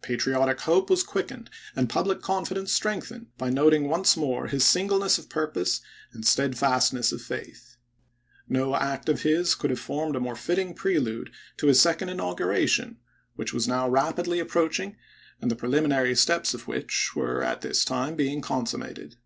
[0.00, 5.28] Patriotic hope was quickened and public confidence strengthened by noting once more his singleness of
[5.28, 5.82] purpose
[6.14, 7.76] and steadfastness of faith.
[8.48, 13.00] No act of his could have formed a more fitting prelude to his second inauguration,
[13.34, 14.96] which THE SECOND INAUGURAL 139 was now rapidly approaching,
[15.42, 19.16] and the preliminary chap.vil steps of which were at this time being consum mated.